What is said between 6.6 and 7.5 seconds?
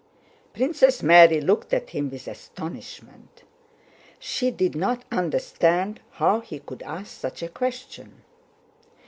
ask such a